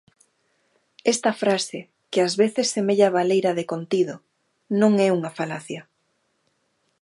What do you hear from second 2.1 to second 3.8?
que ás veces semella baleira de